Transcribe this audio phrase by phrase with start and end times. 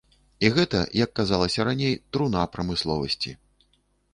[0.47, 3.37] І гэта, як казалася раней, труна прамысловасці.